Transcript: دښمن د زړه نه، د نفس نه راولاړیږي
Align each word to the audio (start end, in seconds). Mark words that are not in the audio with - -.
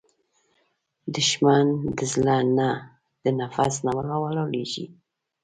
دښمن 1.15 1.65
د 1.97 1.99
زړه 2.13 2.37
نه، 2.57 2.69
د 3.23 3.25
نفس 3.39 3.73
نه 3.85 3.91
راولاړیږي 4.07 4.85